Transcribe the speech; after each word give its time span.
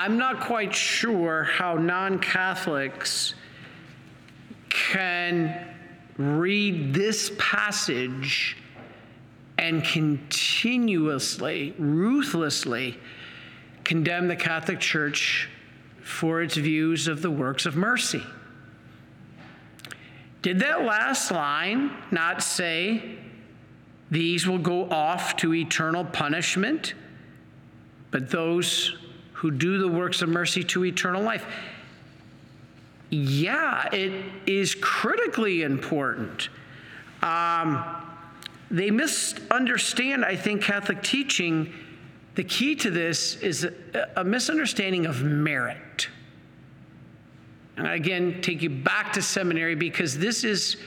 I'm 0.00 0.16
not 0.16 0.38
quite 0.38 0.72
sure 0.72 1.42
how 1.42 1.74
non 1.74 2.20
Catholics 2.20 3.34
can 4.68 5.74
read 6.16 6.94
this 6.94 7.32
passage 7.36 8.56
and 9.58 9.82
continuously, 9.82 11.74
ruthlessly 11.78 12.96
condemn 13.82 14.28
the 14.28 14.36
Catholic 14.36 14.78
Church 14.78 15.48
for 16.00 16.42
its 16.42 16.56
views 16.56 17.08
of 17.08 17.20
the 17.20 17.30
works 17.32 17.66
of 17.66 17.74
mercy. 17.74 18.22
Did 20.42 20.60
that 20.60 20.84
last 20.84 21.32
line 21.32 21.90
not 22.12 22.44
say, 22.44 23.16
these 24.12 24.46
will 24.46 24.58
go 24.58 24.88
off 24.90 25.34
to 25.38 25.52
eternal 25.54 26.04
punishment, 26.04 26.94
but 28.12 28.30
those 28.30 28.96
who 29.38 29.52
do 29.52 29.78
the 29.78 29.86
works 29.86 30.20
of 30.20 30.28
mercy 30.28 30.64
to 30.64 30.84
eternal 30.84 31.22
life? 31.22 31.46
Yeah, 33.08 33.88
it 33.92 34.24
is 34.46 34.74
critically 34.74 35.62
important. 35.62 36.48
Um, 37.22 37.84
they 38.68 38.90
misunderstand, 38.90 40.24
I 40.24 40.34
think, 40.34 40.62
Catholic 40.62 41.04
teaching. 41.04 41.72
The 42.34 42.42
key 42.42 42.74
to 42.76 42.90
this 42.90 43.36
is 43.36 43.62
a, 43.62 43.72
a 44.16 44.24
misunderstanding 44.24 45.06
of 45.06 45.22
merit. 45.22 46.08
And 47.76 47.86
again, 47.86 48.42
take 48.42 48.60
you 48.60 48.70
back 48.70 49.12
to 49.12 49.22
seminary 49.22 49.76
because 49.76 50.18
this 50.18 50.42
is 50.42 50.78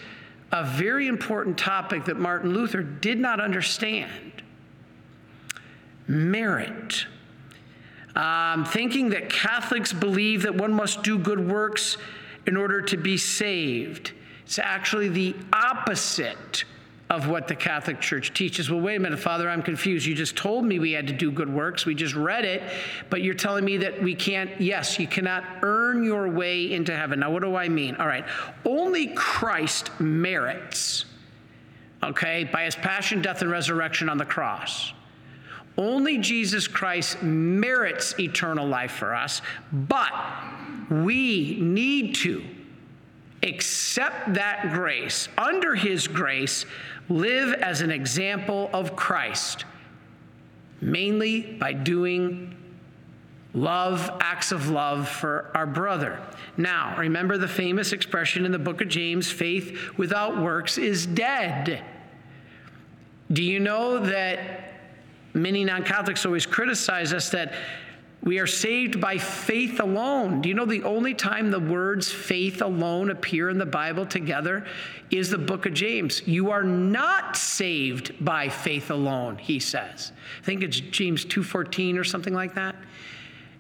a 0.52 0.66
very 0.66 1.08
important 1.08 1.58
topic 1.58 2.04
that 2.06 2.18
Martin 2.18 2.54
Luther 2.54 2.84
did 2.84 3.18
not 3.18 3.40
understand. 3.40 4.44
Merit. 6.06 7.06
Um, 8.16 8.66
thinking 8.66 9.10
that 9.10 9.30
Catholics 9.30 9.94
believe 9.94 10.44
that 10.44 10.56
one 10.56 10.74
must 10.74 11.02
do 11.04 11.18
good 11.18 11.40
works 11.40 11.98
in 12.46 12.58
order 12.58 12.82
to 12.82 12.98
be 12.98 13.18
saved. 13.18 14.12
It's 14.46 14.60
actually 14.60 15.10
the 15.10 15.36
opposite 15.54 16.66
of 17.10 17.28
what 17.28 17.48
the 17.50 17.56
Catholic 17.56 18.00
Church 18.00 18.34
teaches. 18.34 18.70
Well, 18.70 18.80
wait 18.80 18.96
a 18.96 19.00
minute, 19.00 19.20
Father, 19.20 19.50
I'm 19.50 19.62
confused. 19.62 20.06
You 20.06 20.16
just 20.16 20.38
told 20.38 20.64
me 20.64 20.80
we 20.80 20.94
had 20.94 21.08
to 21.08 21.14
do 21.14 21.30
good 21.30 21.54
works. 21.54 21.86
We 21.86 21.94
just 21.94 22.16
read 22.16 22.46
it, 22.46 22.64
but 23.10 23.22
you're 23.22 23.34
telling 23.34 23.66
me 23.66 23.78
that 23.78 24.02
we 24.02 24.16
can't, 24.16 24.50
yes, 24.62 24.98
you 24.98 25.08
cannot 25.08 25.44
earn 25.62 26.04
your 26.04 26.30
way 26.30 26.72
into 26.72 26.96
heaven. 26.96 27.20
Now, 27.20 27.30
what 27.30 27.44
do 27.44 27.56
I 27.56 27.68
mean? 27.68 27.98
All 27.98 28.08
right, 28.08 28.26
only 28.64 29.08
Christ 29.08 29.92
merits, 30.00 31.04
okay, 32.02 32.46
by 32.46 32.64
his 32.64 32.76
passion, 32.78 33.22
death, 33.22 33.42
and 33.42 33.52
resurrection 33.52 34.08
on 34.08 34.18
the 34.18 34.26
cross. 34.26 34.94
Only 35.78 36.18
Jesus 36.18 36.68
Christ 36.68 37.24
merits 37.24 38.20
eternal 38.20 38.68
life 38.68 38.92
for 38.92 39.16
us, 39.16 39.42
but 39.72 40.12
we 40.90 41.58
need 41.62 42.16
to 42.16 42.44
accept 43.44 44.34
that 44.34 44.72
grace, 44.72 45.28
under 45.38 45.74
his 45.74 46.08
grace, 46.08 46.66
live 47.10 47.54
as 47.54 47.82
an 47.82 47.92
example 47.92 48.70
of 48.74 48.96
Christ, 48.96 49.66
mainly 50.82 51.42
by 51.42 51.74
doing 51.74 52.56
love, 53.54 54.10
acts 54.22 54.52
of 54.52 54.70
love 54.70 55.08
for 55.10 55.52
our 55.56 55.66
brother. 55.66 56.20
Now, 56.58 56.96
remember 56.98 57.38
the 57.38 57.48
famous 57.48 57.92
expression 57.94 58.46
in 58.46 58.52
the 58.52 58.60
book 58.60 58.82
of 58.82 58.88
James 58.88 59.32
faith 59.32 59.98
without 59.98 60.42
works 60.42 60.78
is 60.78 61.06
dead. 61.06 61.84
Do 63.32 63.44
you 63.44 63.60
know 63.60 64.00
that 64.00 64.71
many 65.34 65.64
non 65.64 65.84
Catholics 65.84 66.26
always 66.26 66.46
criticize 66.46 67.14
us 67.14 67.30
that 67.30 67.54
we 68.24 68.38
are 68.38 68.48
saved 68.48 69.02
by 69.02 69.18
faith 69.18 69.80
alone. 69.80 70.42
Do 70.42 70.50
you 70.50 70.54
know 70.54 70.66
the 70.66 70.84
only 70.84 71.16
time 71.16 71.50
the 71.50 71.60
words 71.60 72.12
faith 72.12 72.62
alone 72.62 73.10
appear 73.10 73.50
in 73.50 73.58
the 73.58 73.66
Bible 73.66 74.06
together 74.06 74.66
is 75.10 75.32
the 75.32 75.40
book 75.40 75.66
of 75.66 75.74
James? 75.74 76.28
You 76.28 76.52
are 76.52 76.64
not 76.64 77.36
saved 77.36 78.24
by 78.24 78.48
faith 78.48 78.92
alone, 78.92 79.38
he 79.38 79.60
says. 79.60 80.12
I 80.40 80.46
think 80.46 80.62
it's 80.62 80.80
James 80.80 81.26
2:14 81.26 81.98
or 81.98 82.04
something 82.04 82.34
like 82.34 82.54
that. 82.54 82.76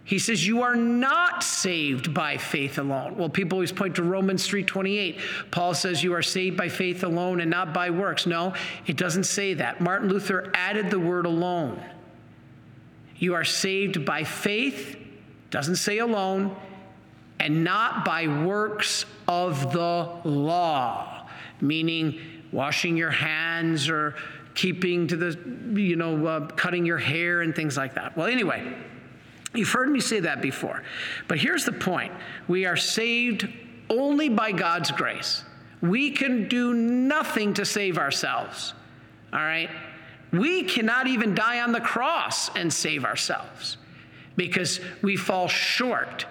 He 0.03 0.19
says 0.19 0.45
you 0.45 0.63
are 0.63 0.75
not 0.75 1.43
saved 1.43 2.13
by 2.13 2.37
faith 2.37 2.77
alone. 2.77 3.17
Well, 3.17 3.29
people 3.29 3.57
always 3.57 3.71
point 3.71 3.95
to 3.95 4.03
Romans 4.03 4.47
3:28. 4.47 5.19
Paul 5.51 5.73
says 5.73 6.03
you 6.03 6.13
are 6.13 6.23
saved 6.23 6.57
by 6.57 6.69
faith 6.69 7.03
alone 7.03 7.39
and 7.39 7.51
not 7.51 7.73
by 7.73 7.91
works. 7.91 8.25
No, 8.25 8.53
it 8.87 8.97
doesn't 8.97 9.25
say 9.25 9.53
that. 9.55 9.79
Martin 9.79 10.09
Luther 10.09 10.51
added 10.53 10.89
the 10.89 10.99
word 10.99 11.25
alone. 11.25 11.79
You 13.17 13.35
are 13.35 13.43
saved 13.43 14.03
by 14.03 14.23
faith, 14.23 14.97
doesn't 15.51 15.75
say 15.75 15.99
alone, 15.99 16.55
and 17.39 17.63
not 17.63 18.03
by 18.03 18.27
works 18.27 19.05
of 19.27 19.71
the 19.71 20.09
law, 20.23 21.27
meaning 21.59 22.19
washing 22.51 22.97
your 22.97 23.11
hands 23.11 23.87
or 23.87 24.15
keeping 24.55 25.07
to 25.07 25.15
the, 25.15 25.79
you 25.79 25.95
know, 25.95 26.25
uh, 26.25 26.47
cutting 26.47 26.85
your 26.85 26.97
hair 26.97 27.41
and 27.41 27.55
things 27.55 27.77
like 27.77 27.93
that. 27.93 28.17
Well, 28.17 28.27
anyway, 28.27 28.75
you've 29.53 29.71
heard 29.71 29.89
me 29.89 29.99
say 29.99 30.21
that 30.21 30.41
before. 30.41 30.83
But 31.27 31.37
here's 31.37 31.65
the 31.65 31.71
point 31.71 32.13
we 32.47 32.65
are 32.65 32.77
saved 32.77 33.47
only 33.89 34.29
by 34.29 34.51
God's 34.51 34.91
grace. 34.91 35.43
We 35.81 36.11
can 36.11 36.47
do 36.47 36.73
nothing 36.73 37.53
to 37.55 37.65
save 37.65 37.97
ourselves. 37.97 38.73
All 39.33 39.39
right? 39.39 39.69
We 40.31 40.63
cannot 40.63 41.07
even 41.07 41.35
die 41.35 41.61
on 41.61 41.71
the 41.71 41.81
cross 41.81 42.49
and 42.55 42.71
save 42.71 43.03
ourselves 43.03 43.77
because 44.37 44.79
we 45.01 45.17
fall 45.17 45.47
short. 45.47 46.25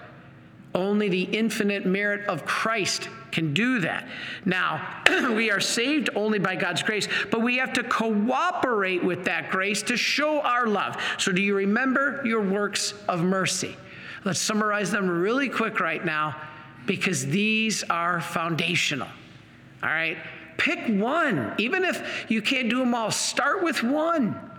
Only 0.73 1.09
the 1.09 1.23
infinite 1.23 1.85
merit 1.85 2.27
of 2.27 2.45
Christ 2.45 3.09
can 3.31 3.53
do 3.53 3.79
that. 3.79 4.07
Now, 4.45 5.01
we 5.35 5.51
are 5.51 5.59
saved 5.59 6.09
only 6.15 6.39
by 6.39 6.55
God's 6.55 6.83
grace, 6.83 7.07
but 7.29 7.41
we 7.41 7.57
have 7.57 7.73
to 7.73 7.83
cooperate 7.83 9.03
with 9.03 9.25
that 9.25 9.49
grace 9.49 9.81
to 9.83 9.97
show 9.97 10.41
our 10.41 10.67
love. 10.67 10.97
So, 11.17 11.31
do 11.31 11.41
you 11.41 11.55
remember 11.55 12.21
your 12.25 12.41
works 12.41 12.93
of 13.07 13.23
mercy? 13.23 13.75
Let's 14.23 14.39
summarize 14.39 14.91
them 14.91 15.09
really 15.09 15.49
quick 15.49 15.79
right 15.79 16.03
now 16.03 16.35
because 16.85 17.25
these 17.25 17.83
are 17.83 18.21
foundational. 18.21 19.07
All 19.83 19.89
right? 19.89 20.17
Pick 20.57 20.87
one. 20.87 21.55
Even 21.57 21.83
if 21.83 22.25
you 22.29 22.41
can't 22.41 22.69
do 22.69 22.79
them 22.79 22.93
all, 22.93 23.11
start 23.11 23.63
with 23.63 23.81
one. 23.81 24.50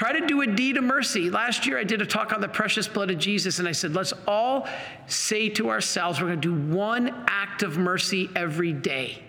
Try 0.00 0.18
to 0.18 0.26
do 0.26 0.40
a 0.40 0.46
deed 0.46 0.78
of 0.78 0.84
mercy. 0.84 1.28
Last 1.28 1.66
year, 1.66 1.76
I 1.76 1.84
did 1.84 2.00
a 2.00 2.06
talk 2.06 2.32
on 2.32 2.40
the 2.40 2.48
precious 2.48 2.88
blood 2.88 3.10
of 3.10 3.18
Jesus, 3.18 3.58
and 3.58 3.68
I 3.68 3.72
said, 3.72 3.94
let's 3.94 4.14
all 4.26 4.66
say 5.06 5.50
to 5.50 5.68
ourselves, 5.68 6.18
we're 6.22 6.28
going 6.28 6.40
to 6.40 6.56
do 6.56 6.74
one 6.74 7.14
act 7.28 7.62
of 7.62 7.76
mercy 7.76 8.30
every 8.34 8.72
day. 8.72 9.22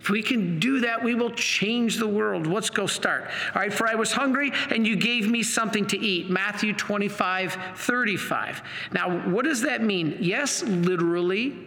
If 0.00 0.08
we 0.08 0.22
can 0.22 0.60
do 0.60 0.82
that, 0.82 1.02
we 1.02 1.16
will 1.16 1.32
change 1.32 1.96
the 1.96 2.06
world. 2.06 2.46
Let's 2.46 2.70
go 2.70 2.86
start. 2.86 3.28
All 3.56 3.60
right, 3.60 3.74
for 3.74 3.88
I 3.88 3.96
was 3.96 4.12
hungry 4.12 4.52
and 4.70 4.86
you 4.86 4.94
gave 4.94 5.28
me 5.28 5.42
something 5.42 5.84
to 5.88 5.98
eat. 5.98 6.30
Matthew 6.30 6.72
25, 6.72 7.58
35. 7.74 8.62
Now, 8.92 9.18
what 9.28 9.46
does 9.46 9.62
that 9.62 9.82
mean? 9.82 10.16
Yes, 10.20 10.62
literally, 10.62 11.58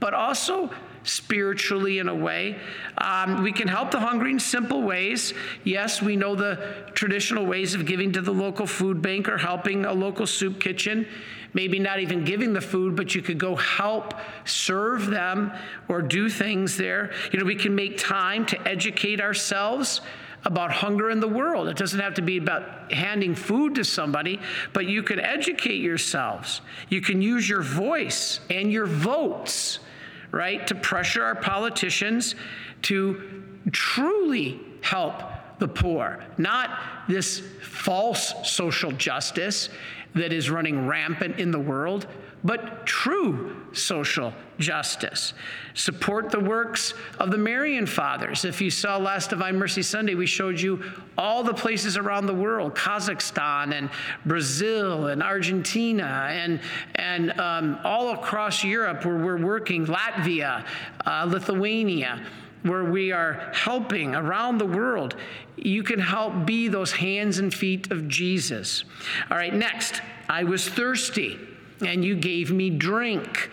but 0.00 0.12
also 0.12 0.68
spiritually 1.08 1.98
in 1.98 2.08
a 2.08 2.14
way. 2.14 2.58
Um, 2.98 3.42
we 3.42 3.52
can 3.52 3.66
help 3.66 3.90
the 3.90 4.00
hungry 4.00 4.32
in 4.32 4.38
simple 4.38 4.82
ways. 4.82 5.32
Yes, 5.64 6.02
we 6.02 6.16
know 6.16 6.34
the 6.34 6.84
traditional 6.94 7.46
ways 7.46 7.74
of 7.74 7.86
giving 7.86 8.12
to 8.12 8.20
the 8.20 8.32
local 8.32 8.66
food 8.66 9.00
bank 9.00 9.28
or 9.28 9.38
helping 9.38 9.84
a 9.84 9.92
local 9.92 10.26
soup 10.26 10.60
kitchen. 10.60 11.06
Maybe 11.54 11.78
not 11.78 12.00
even 12.00 12.24
giving 12.24 12.52
the 12.52 12.60
food, 12.60 12.94
but 12.94 13.14
you 13.14 13.22
could 13.22 13.38
go 13.38 13.56
help 13.56 14.14
serve 14.44 15.06
them 15.06 15.50
or 15.88 16.02
do 16.02 16.28
things 16.28 16.76
there. 16.76 17.10
You 17.32 17.38
know, 17.38 17.46
we 17.46 17.56
can 17.56 17.74
make 17.74 17.96
time 17.96 18.44
to 18.46 18.68
educate 18.68 19.20
ourselves 19.20 20.02
about 20.44 20.70
hunger 20.70 21.10
in 21.10 21.20
the 21.20 21.28
world. 21.28 21.68
It 21.68 21.76
doesn't 21.76 21.98
have 21.98 22.14
to 22.14 22.22
be 22.22 22.36
about 22.36 22.92
handing 22.92 23.34
food 23.34 23.74
to 23.76 23.84
somebody, 23.84 24.40
but 24.72 24.86
you 24.86 25.02
can 25.02 25.18
educate 25.18 25.80
yourselves. 25.80 26.60
You 26.90 27.00
can 27.00 27.22
use 27.22 27.48
your 27.48 27.62
voice 27.62 28.40
and 28.50 28.70
your 28.70 28.86
votes 28.86 29.80
right, 30.30 30.66
to 30.66 30.74
pressure 30.74 31.24
our 31.24 31.34
politicians 31.34 32.34
to 32.82 33.42
truly 33.72 34.60
help 34.80 35.22
the 35.58 35.68
poor, 35.68 36.24
not 36.36 36.78
this 37.08 37.42
false 37.62 38.34
social 38.48 38.92
justice 38.92 39.68
that 40.14 40.32
is 40.32 40.50
running 40.50 40.86
rampant 40.86 41.38
in 41.38 41.50
the 41.50 41.58
world, 41.58 42.06
but 42.44 42.86
true 42.86 43.56
social 43.72 44.32
justice. 44.58 45.34
Support 45.74 46.30
the 46.30 46.40
works 46.40 46.94
of 47.18 47.30
the 47.30 47.38
Marian 47.38 47.86
Fathers. 47.86 48.44
If 48.44 48.60
you 48.60 48.70
saw 48.70 48.96
last 48.96 49.30
Divine 49.30 49.56
Mercy 49.56 49.82
Sunday, 49.82 50.14
we 50.14 50.26
showed 50.26 50.60
you 50.60 50.82
all 51.16 51.42
the 51.42 51.54
places 51.54 51.96
around 51.96 52.26
the 52.26 52.34
world 52.34 52.74
Kazakhstan 52.74 53.74
and 53.74 53.90
Brazil 54.24 55.08
and 55.08 55.22
Argentina 55.22 56.28
and, 56.30 56.60
and 56.94 57.38
um, 57.40 57.78
all 57.84 58.10
across 58.12 58.64
Europe 58.64 59.04
where 59.04 59.16
we're 59.16 59.44
working, 59.44 59.86
Latvia, 59.86 60.64
uh, 61.06 61.24
Lithuania 61.28 62.24
where 62.62 62.84
we 62.84 63.12
are 63.12 63.52
helping 63.54 64.16
around 64.16 64.58
the 64.58 64.66
world, 64.66 65.14
you 65.56 65.82
can 65.84 66.00
help 66.00 66.44
be 66.44 66.66
those 66.66 66.90
hands 66.90 67.38
and 67.38 67.54
feet 67.54 67.90
of 67.92 68.08
Jesus. 68.08 68.84
All 69.30 69.36
right, 69.36 69.54
next, 69.54 70.02
I 70.28 70.42
was 70.42 70.68
thirsty 70.68 71.38
and 71.80 72.04
you 72.04 72.16
gave 72.16 72.50
me 72.50 72.70
drink. 72.70 73.50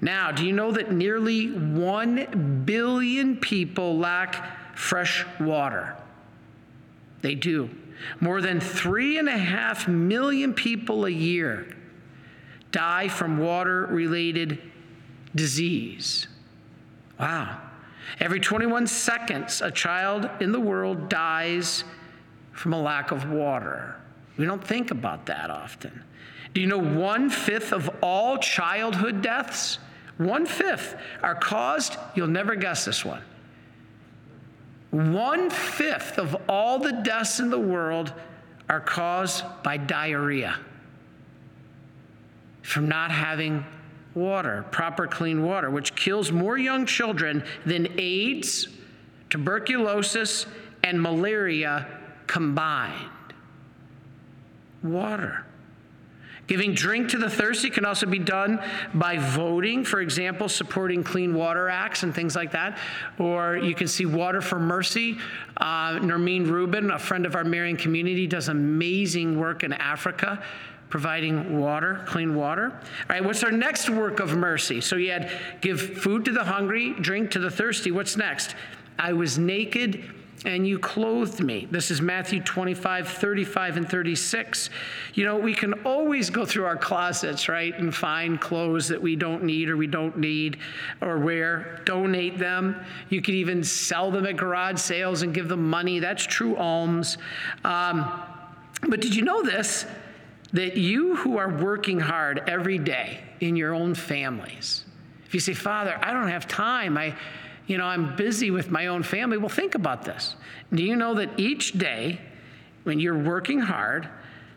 Now, 0.00 0.32
do 0.32 0.44
you 0.44 0.52
know 0.52 0.72
that 0.72 0.92
nearly 0.92 1.52
1 1.52 2.64
billion 2.64 3.36
people 3.36 3.98
lack 3.98 4.76
fresh 4.76 5.24
water? 5.38 5.96
They 7.20 7.34
do. 7.34 7.70
More 8.20 8.40
than 8.40 8.60
three 8.60 9.18
and 9.18 9.28
a 9.28 9.38
half 9.38 9.86
million 9.86 10.54
people 10.54 11.06
a 11.06 11.10
year 11.10 11.76
die 12.72 13.08
from 13.08 13.38
water 13.38 13.86
related 13.86 14.60
disease. 15.34 16.26
Wow. 17.20 17.60
Every 18.18 18.40
21 18.40 18.88
seconds, 18.88 19.62
a 19.62 19.70
child 19.70 20.28
in 20.40 20.52
the 20.52 20.60
world 20.60 21.08
dies 21.08 21.84
from 22.50 22.72
a 22.72 22.80
lack 22.80 23.12
of 23.12 23.30
water. 23.30 23.96
We 24.36 24.44
don't 24.44 24.62
think 24.62 24.90
about 24.90 25.26
that 25.26 25.50
often. 25.50 26.02
Do 26.54 26.60
you 26.60 26.66
know 26.66 26.78
one 26.78 27.30
fifth 27.30 27.72
of 27.72 27.90
all 28.02 28.38
childhood 28.38 29.22
deaths, 29.22 29.78
one 30.18 30.44
fifth, 30.44 30.96
are 31.22 31.34
caused? 31.34 31.96
You'll 32.14 32.26
never 32.26 32.54
guess 32.54 32.84
this 32.84 33.04
one. 33.04 33.22
One 34.90 35.48
fifth 35.48 36.18
of 36.18 36.36
all 36.48 36.78
the 36.78 36.92
deaths 36.92 37.40
in 37.40 37.48
the 37.48 37.58
world 37.58 38.12
are 38.68 38.80
caused 38.80 39.44
by 39.62 39.78
diarrhea 39.78 40.58
from 42.62 42.88
not 42.88 43.10
having 43.10 43.64
water, 44.14 44.64
proper 44.70 45.06
clean 45.06 45.42
water, 45.42 45.70
which 45.70 45.94
kills 45.94 46.30
more 46.30 46.58
young 46.58 46.86
children 46.86 47.42
than 47.64 47.88
AIDS, 47.98 48.68
tuberculosis, 49.30 50.46
and 50.84 51.00
malaria 51.00 51.86
combined. 52.26 53.10
Water. 54.82 55.44
Giving 56.52 56.74
drink 56.74 57.08
to 57.08 57.16
the 57.16 57.30
thirsty 57.30 57.70
can 57.70 57.86
also 57.86 58.04
be 58.04 58.18
done 58.18 58.62
by 58.92 59.16
voting, 59.16 59.86
for 59.86 60.02
example, 60.02 60.50
supporting 60.50 61.02
Clean 61.02 61.32
Water 61.32 61.70
Acts 61.70 62.02
and 62.02 62.14
things 62.14 62.36
like 62.36 62.50
that. 62.50 62.76
Or 63.18 63.56
you 63.56 63.74
can 63.74 63.88
see 63.88 64.04
Water 64.04 64.42
for 64.42 64.58
Mercy. 64.58 65.16
Uh, 65.56 65.92
Nermeen 65.92 66.46
Rubin, 66.46 66.90
a 66.90 66.98
friend 66.98 67.24
of 67.24 67.36
our 67.36 67.42
Marian 67.42 67.78
community, 67.78 68.26
does 68.26 68.48
amazing 68.48 69.40
work 69.40 69.62
in 69.62 69.72
Africa 69.72 70.44
providing 70.90 71.58
water, 71.58 72.04
clean 72.06 72.34
water. 72.34 72.70
All 72.70 73.06
right, 73.08 73.24
what's 73.24 73.42
our 73.42 73.50
next 73.50 73.88
work 73.88 74.20
of 74.20 74.36
mercy? 74.36 74.82
So 74.82 74.96
you 74.96 75.10
had 75.10 75.30
give 75.62 75.80
food 75.80 76.26
to 76.26 76.32
the 76.32 76.44
hungry, 76.44 76.92
drink 77.00 77.30
to 77.30 77.38
the 77.38 77.50
thirsty. 77.50 77.90
What's 77.90 78.18
next? 78.18 78.56
I 78.98 79.14
was 79.14 79.38
naked 79.38 80.04
and 80.44 80.66
you 80.66 80.78
clothed 80.78 81.40
me. 81.40 81.68
This 81.70 81.90
is 81.90 82.00
Matthew 82.00 82.40
25, 82.40 83.08
35, 83.08 83.76
and 83.76 83.88
36. 83.88 84.70
You 85.14 85.24
know, 85.24 85.36
we 85.36 85.54
can 85.54 85.72
always 85.84 86.30
go 86.30 86.44
through 86.44 86.64
our 86.64 86.76
closets, 86.76 87.48
right, 87.48 87.76
and 87.78 87.94
find 87.94 88.40
clothes 88.40 88.88
that 88.88 89.00
we 89.00 89.14
don't 89.16 89.44
need 89.44 89.68
or 89.68 89.76
we 89.76 89.86
don't 89.86 90.18
need 90.18 90.58
or 91.00 91.18
wear, 91.18 91.80
donate 91.84 92.38
them. 92.38 92.76
You 93.08 93.22
could 93.22 93.34
even 93.34 93.62
sell 93.62 94.10
them 94.10 94.26
at 94.26 94.36
garage 94.36 94.80
sales 94.80 95.22
and 95.22 95.32
give 95.32 95.48
them 95.48 95.68
money. 95.68 96.00
That's 96.00 96.24
true 96.24 96.56
alms. 96.56 97.18
Um, 97.64 98.10
but 98.88 99.00
did 99.00 99.14
you 99.14 99.22
know 99.22 99.42
this? 99.42 99.86
that 100.52 100.76
you 100.76 101.16
who 101.16 101.38
are 101.38 101.48
working 101.48 101.98
hard 101.98 102.42
every 102.46 102.78
day 102.78 103.20
in 103.40 103.56
your 103.56 103.74
own 103.74 103.94
families, 103.94 104.84
if 105.26 105.34
you 105.34 105.40
say, 105.40 105.54
Father, 105.54 105.98
I 106.00 106.12
don't 106.12 106.28
have 106.28 106.46
time, 106.46 106.98
I, 106.98 107.14
you 107.72 107.78
know, 107.78 107.86
I'm 107.86 108.14
busy 108.14 108.50
with 108.50 108.70
my 108.70 108.86
own 108.86 109.02
family, 109.02 109.38
well, 109.38 109.48
think 109.48 109.74
about 109.74 110.04
this. 110.04 110.36
Do 110.72 110.84
you 110.84 110.94
know 110.94 111.14
that 111.14 111.40
each 111.40 111.72
day 111.72 112.20
when 112.84 113.00
you're 113.00 113.18
working 113.18 113.60
hard 113.60 114.08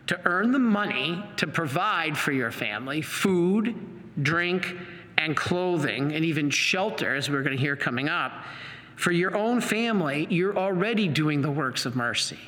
to 0.06 0.20
earn 0.24 0.52
the 0.52 0.58
money 0.58 1.24
to 1.38 1.46
provide 1.46 2.16
for 2.16 2.30
your 2.30 2.52
family 2.52 3.02
food, 3.02 3.74
drink, 4.22 4.76
and 5.18 5.36
clothing, 5.36 6.12
and 6.12 6.24
even 6.24 6.50
shelter, 6.50 7.16
as 7.16 7.28
we're 7.30 7.42
going 7.42 7.56
to 7.56 7.60
hear 7.60 7.74
coming 7.74 8.08
up, 8.08 8.44
for 8.94 9.12
your 9.12 9.36
own 9.36 9.60
family, 9.60 10.26
you're 10.30 10.56
already 10.56 11.08
doing 11.08 11.42
the 11.42 11.50
works 11.50 11.86
of 11.86 11.96
mercy, 11.96 12.38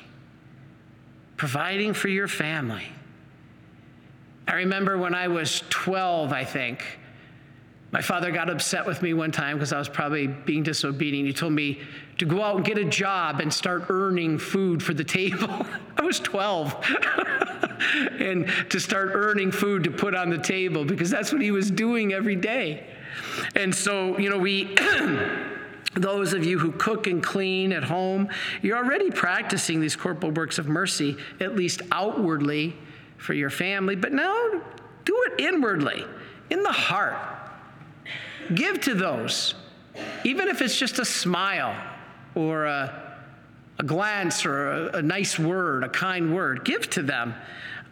providing 1.35 1.93
for 1.93 2.07
your 2.07 2.27
family 2.27 2.85
I 4.49 4.53
remember 4.53 4.97
when 4.97 5.13
I 5.13 5.27
was 5.27 5.61
12, 5.69 6.33
I 6.33 6.43
think, 6.43 6.83
my 7.91 8.01
father 8.01 8.31
got 8.31 8.49
upset 8.49 8.85
with 8.85 9.01
me 9.01 9.13
one 9.13 9.31
time 9.31 9.57
because 9.57 9.73
I 9.73 9.79
was 9.79 9.89
probably 9.89 10.27
being 10.27 10.61
disobedient. 10.61 11.25
He 11.25 11.33
told 11.33 11.53
me 11.53 11.81
to 12.19 12.25
go 12.25 12.43
out 12.43 12.57
and 12.57 12.65
get 12.65 12.77
a 12.77 12.85
job 12.85 13.39
and 13.39 13.51
start 13.51 13.85
earning 13.89 14.37
food 14.37 14.83
for 14.83 14.93
the 14.93 15.03
table. 15.03 15.65
I 15.97 16.03
was 16.03 16.19
12. 16.19 16.85
and 18.19 18.47
to 18.69 18.79
start 18.79 19.09
earning 19.13 19.51
food 19.51 19.83
to 19.85 19.91
put 19.91 20.13
on 20.13 20.29
the 20.29 20.37
table 20.37 20.85
because 20.85 21.09
that's 21.09 21.31
what 21.31 21.41
he 21.41 21.49
was 21.49 21.71
doing 21.71 22.13
every 22.13 22.35
day. 22.35 22.85
And 23.55 23.73
so, 23.73 24.17
you 24.17 24.29
know, 24.29 24.37
we. 24.37 24.75
those 25.95 26.33
of 26.33 26.45
you 26.45 26.59
who 26.59 26.71
cook 26.73 27.07
and 27.07 27.21
clean 27.21 27.73
at 27.73 27.83
home, 27.83 28.29
you're 28.61 28.77
already 28.77 29.09
practicing 29.09 29.81
these 29.81 29.95
corporal 29.95 30.31
works 30.31 30.59
of 30.59 30.67
mercy, 30.67 31.17
at 31.39 31.55
least 31.55 31.81
outwardly 31.91 32.75
for 33.17 33.33
your 33.33 33.49
family, 33.49 33.95
but 33.95 34.13
now 34.13 34.61
do 35.03 35.25
it 35.27 35.41
inwardly, 35.43 36.05
in 36.51 36.61
the 36.61 36.71
heart. 36.71 37.38
Give 38.53 38.79
to 38.81 38.95
those, 38.95 39.55
even 40.23 40.47
if 40.47 40.61
it's 40.61 40.77
just 40.77 40.99
a 40.99 41.05
smile 41.05 41.75
or 42.35 42.65
a, 42.65 43.17
a 43.79 43.83
glance 43.83 44.45
or 44.45 44.71
a, 44.71 44.97
a, 44.97 45.01
nice 45.01 45.37
word, 45.37 45.83
a 45.83 45.89
kind 45.89 46.33
word. 46.33 46.65
Give 46.65 46.89
to 46.91 47.03
them 47.03 47.35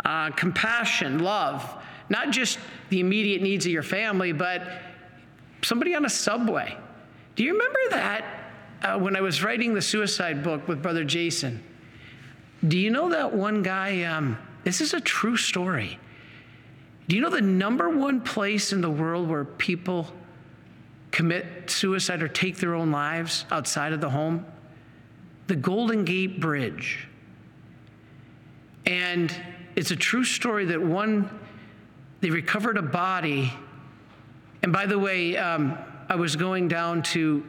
uh, 0.04 0.32
compassion, 0.32 1.20
love, 1.20 1.76
not 2.10 2.32
just 2.32 2.60
the 2.90 3.00
immediate 3.00 3.42
needs 3.42 3.66
of 3.66 3.72
your 3.72 3.84
family, 3.84 4.32
but 4.32 4.68
somebody 5.62 5.96
on 5.96 6.06
a 6.06 6.10
subway. 6.10 6.76
Do 7.36 7.44
you 7.44 7.54
remember 7.54 7.80
that 7.92 8.26
uh, 8.82 9.00
when 9.00 9.16
I 9.16 9.22
was 9.22 9.44
writing 9.44 9.74
the 9.74 9.82
suicide 9.82 10.44
book 10.44 10.68
with 10.68 10.82
Brother 10.82 11.04
Jason? 11.04 11.64
Do 12.68 12.78
you 12.78 12.90
know 12.90 13.10
that 13.10 13.34
one 13.34 13.62
guy? 13.62 14.04
Um, 14.04 14.38
this 14.64 14.82
is 14.82 14.94
a 14.94 15.02
true 15.02 15.38
story. 15.38 16.00
Do 17.08 17.16
you 17.16 17.22
know 17.22 17.30
the 17.30 17.42
number 17.42 17.90
one 17.90 18.22
place 18.22 18.74
in 18.74 18.82
the 18.82 18.90
world 18.90 19.30
where 19.30 19.46
people 19.46 20.08
commit 21.18 21.68
suicide 21.68 22.22
or 22.22 22.28
take 22.28 22.58
their 22.58 22.76
own 22.76 22.92
lives 22.92 23.46
outside 23.50 23.92
of 23.92 24.00
the 24.00 24.10
home? 24.12 24.46
The 25.48 25.56
Golden 25.56 26.06
Gate 26.06 26.40
Bridge. 26.40 27.08
And 28.86 29.36
it's 29.76 29.90
a 29.90 29.96
true 29.96 30.24
story 30.24 30.66
that 30.66 30.80
one, 30.80 31.28
they 32.22 32.30
recovered 32.30 32.78
a 32.78 32.84
body. 32.84 33.52
And 34.62 34.72
by 34.72 34.86
the 34.86 35.00
way, 35.00 35.36
um, 35.36 35.76
I 36.08 36.14
was 36.14 36.36
going 36.36 36.68
down 36.68 37.02
to 37.04 37.44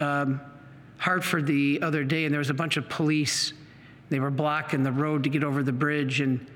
um, 0.00 0.40
Hartford 0.96 1.46
the 1.46 1.82
other 1.82 2.04
day, 2.04 2.24
and 2.24 2.32
there 2.32 2.38
was 2.38 2.48
a 2.48 2.54
bunch 2.54 2.78
of 2.78 2.88
police. 2.88 3.52
They 4.08 4.18
were 4.18 4.30
blocking 4.30 4.82
the 4.82 4.92
road 4.92 5.24
to 5.24 5.28
get 5.28 5.44
over 5.44 5.62
the 5.62 5.72
bridge. 5.72 6.22
And 6.22 6.46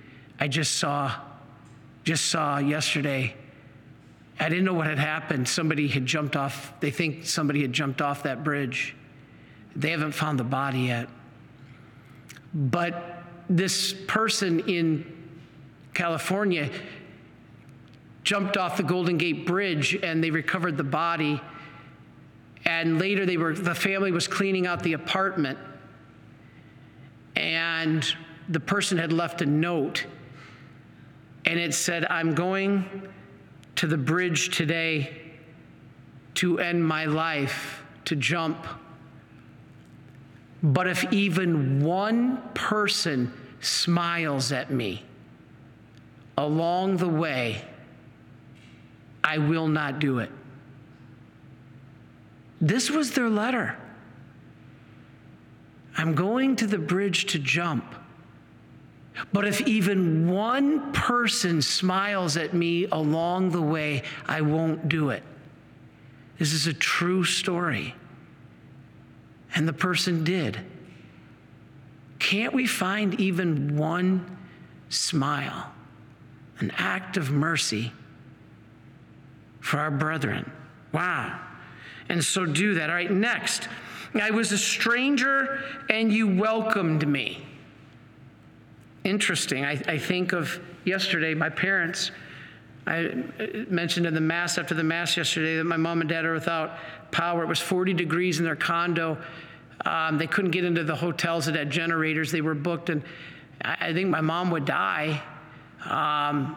I 0.40 0.48
just 0.48 0.78
saw, 0.78 1.14
just 2.04 2.30
saw 2.30 2.56
yesterday. 2.56 3.34
I 4.38 4.48
didn't 4.48 4.64
know 4.64 4.74
what 4.74 4.86
had 4.86 4.98
happened. 4.98 5.48
Somebody 5.48 5.88
had 5.88 6.06
jumped 6.06 6.36
off, 6.36 6.72
they 6.80 6.90
think 6.90 7.24
somebody 7.24 7.62
had 7.62 7.72
jumped 7.72 8.02
off 8.02 8.24
that 8.24 8.44
bridge. 8.44 8.94
They 9.76 9.90
haven't 9.90 10.12
found 10.12 10.38
the 10.38 10.44
body 10.44 10.80
yet. 10.80 11.08
But 12.52 13.22
this 13.48 13.92
person 13.92 14.60
in 14.60 15.04
California 15.92 16.70
jumped 18.22 18.56
off 18.56 18.76
the 18.76 18.82
Golden 18.82 19.18
Gate 19.18 19.46
Bridge 19.46 19.96
and 20.02 20.22
they 20.22 20.30
recovered 20.30 20.76
the 20.76 20.84
body. 20.84 21.40
And 22.64 22.98
later 22.98 23.26
they 23.26 23.36
were 23.36 23.54
the 23.54 23.74
family 23.74 24.10
was 24.10 24.26
cleaning 24.26 24.66
out 24.66 24.82
the 24.82 24.94
apartment 24.94 25.58
and 27.36 28.14
the 28.48 28.60
person 28.60 28.98
had 28.98 29.12
left 29.12 29.42
a 29.42 29.46
note 29.46 30.06
and 31.46 31.58
it 31.58 31.74
said, 31.74 32.06
I'm 32.06 32.34
going 32.34 33.08
to 33.76 33.86
the 33.86 33.96
bridge 33.96 34.56
today 34.56 35.20
to 36.34 36.58
end 36.58 36.86
my 36.86 37.04
life, 37.04 37.82
to 38.04 38.16
jump. 38.16 38.66
But 40.62 40.86
if 40.86 41.12
even 41.12 41.82
one 41.82 42.42
person 42.54 43.32
smiles 43.60 44.52
at 44.52 44.70
me 44.70 45.04
along 46.36 46.96
the 46.96 47.08
way, 47.08 47.64
I 49.22 49.38
will 49.38 49.68
not 49.68 49.98
do 49.98 50.18
it. 50.18 50.30
This 52.60 52.90
was 52.90 53.12
their 53.12 53.28
letter. 53.28 53.76
I'm 55.96 56.14
going 56.14 56.56
to 56.56 56.66
the 56.66 56.78
bridge 56.78 57.26
to 57.26 57.38
jump. 57.38 57.84
But 59.32 59.46
if 59.46 59.60
even 59.62 60.28
one 60.28 60.92
person 60.92 61.62
smiles 61.62 62.36
at 62.36 62.52
me 62.52 62.86
along 62.86 63.50
the 63.50 63.62
way, 63.62 64.02
I 64.26 64.40
won't 64.40 64.88
do 64.88 65.10
it. 65.10 65.22
This 66.38 66.52
is 66.52 66.66
a 66.66 66.72
true 66.72 67.24
story. 67.24 67.94
And 69.54 69.68
the 69.68 69.72
person 69.72 70.24
did. 70.24 70.58
Can't 72.18 72.52
we 72.52 72.66
find 72.66 73.20
even 73.20 73.76
one 73.76 74.38
smile, 74.88 75.70
an 76.58 76.72
act 76.76 77.16
of 77.16 77.30
mercy 77.30 77.92
for 79.60 79.78
our 79.78 79.92
brethren? 79.92 80.50
Wow. 80.92 81.40
And 82.08 82.22
so 82.22 82.46
do 82.46 82.74
that. 82.74 82.90
All 82.90 82.96
right, 82.96 83.10
next. 83.10 83.68
I 84.14 84.30
was 84.30 84.52
a 84.52 84.58
stranger 84.58 85.62
and 85.88 86.12
you 86.12 86.26
welcomed 86.26 87.06
me. 87.06 87.44
Interesting. 89.04 89.66
I, 89.66 89.72
I 89.86 89.98
think 89.98 90.32
of 90.32 90.58
yesterday, 90.84 91.34
my 91.34 91.50
parents. 91.50 92.10
I 92.86 93.24
mentioned 93.68 94.06
in 94.06 94.14
the 94.14 94.20
Mass 94.20 94.58
after 94.58 94.74
the 94.74 94.84
Mass 94.84 95.16
yesterday 95.16 95.56
that 95.56 95.64
my 95.64 95.76
mom 95.76 96.00
and 96.00 96.08
dad 96.08 96.24
are 96.24 96.34
without 96.34 96.78
power. 97.10 97.42
It 97.42 97.46
was 97.46 97.60
40 97.60 97.92
degrees 97.94 98.38
in 98.38 98.44
their 98.44 98.56
condo. 98.56 99.18
Um, 99.84 100.18
they 100.18 100.26
couldn't 100.26 100.50
get 100.50 100.64
into 100.64 100.84
the 100.84 100.94
hotels 100.94 101.46
that 101.46 101.54
had 101.54 101.70
generators. 101.70 102.32
They 102.32 102.40
were 102.40 102.54
booked, 102.54 102.88
and 102.90 103.02
I, 103.62 103.88
I 103.88 103.92
think 103.92 104.08
my 104.08 104.20
mom 104.22 104.50
would 104.50 104.64
die. 104.64 105.22
Um, 105.84 106.56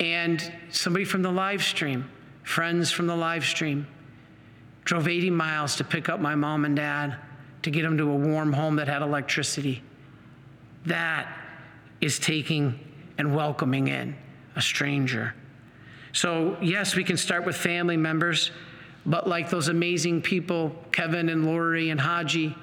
and 0.00 0.52
somebody 0.70 1.04
from 1.04 1.22
the 1.22 1.32
live 1.32 1.62
stream, 1.62 2.10
friends 2.42 2.90
from 2.90 3.06
the 3.06 3.16
live 3.16 3.44
stream, 3.44 3.86
drove 4.84 5.08
80 5.08 5.30
miles 5.30 5.76
to 5.76 5.84
pick 5.84 6.08
up 6.08 6.20
my 6.20 6.34
mom 6.34 6.64
and 6.64 6.76
dad 6.76 7.16
to 7.62 7.70
get 7.70 7.82
them 7.82 7.98
to 7.98 8.10
a 8.10 8.14
warm 8.14 8.52
home 8.52 8.76
that 8.76 8.88
had 8.88 9.02
electricity. 9.02 9.82
That 10.86 11.28
is 12.00 12.18
taking 12.18 12.78
and 13.18 13.34
welcoming 13.34 13.88
in 13.88 14.16
a 14.54 14.62
stranger. 14.62 15.34
So, 16.12 16.56
yes, 16.62 16.96
we 16.96 17.04
can 17.04 17.16
start 17.16 17.44
with 17.44 17.56
family 17.56 17.96
members, 17.96 18.50
but 19.04 19.28
like 19.28 19.50
those 19.50 19.68
amazing 19.68 20.22
people, 20.22 20.74
Kevin 20.92 21.28
and 21.28 21.44
Lori 21.44 21.90
and 21.90 22.00
Haji, 22.00 22.56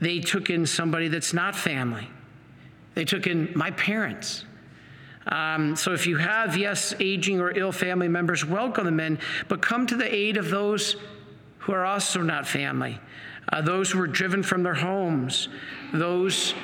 they 0.00 0.18
took 0.18 0.50
in 0.50 0.66
somebody 0.66 1.08
that's 1.08 1.32
not 1.32 1.56
family. 1.56 2.08
They 2.94 3.04
took 3.04 3.26
in 3.26 3.52
my 3.54 3.70
parents. 3.70 4.44
Um, 5.28 5.76
so 5.76 5.92
if 5.92 6.06
you 6.06 6.16
have, 6.16 6.56
yes, 6.56 6.94
aging 6.98 7.40
or 7.40 7.56
ill 7.56 7.72
family 7.72 8.08
members, 8.08 8.44
welcome 8.44 8.84
them 8.84 9.00
in, 9.00 9.18
but 9.48 9.62
come 9.62 9.86
to 9.86 9.96
the 9.96 10.12
aid 10.14 10.36
of 10.36 10.50
those 10.50 10.96
who 11.58 11.72
are 11.72 11.84
also 11.84 12.20
not 12.20 12.46
family, 12.46 13.00
uh, 13.52 13.62
those 13.62 13.90
who 13.90 14.00
are 14.00 14.08
driven 14.08 14.42
from 14.42 14.62
their 14.62 14.74
homes, 14.74 15.48
those 15.92 16.54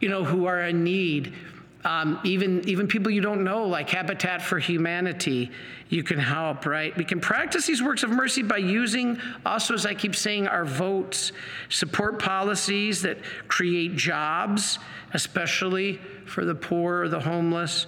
you 0.00 0.08
know 0.08 0.24
who 0.24 0.46
are 0.46 0.60
in 0.62 0.82
need. 0.82 1.34
Um, 1.82 2.20
even 2.24 2.68
even 2.68 2.88
people 2.88 3.10
you 3.10 3.22
don't 3.22 3.42
know, 3.42 3.64
like 3.66 3.88
Habitat 3.88 4.42
for 4.42 4.58
Humanity, 4.58 5.50
you 5.88 6.02
can 6.02 6.18
help, 6.18 6.66
right? 6.66 6.94
We 6.96 7.04
can 7.04 7.20
practice 7.20 7.66
these 7.66 7.82
works 7.82 8.02
of 8.02 8.10
mercy 8.10 8.42
by 8.42 8.58
using, 8.58 9.18
also, 9.46 9.74
as 9.74 9.86
I 9.86 9.94
keep 9.94 10.14
saying, 10.14 10.46
our 10.46 10.66
votes, 10.66 11.32
support 11.70 12.18
policies 12.20 13.00
that 13.02 13.18
create 13.48 13.96
jobs, 13.96 14.78
especially 15.14 15.98
for 16.26 16.44
the 16.44 16.54
poor 16.54 17.02
or 17.02 17.08
the 17.08 17.20
homeless. 17.20 17.86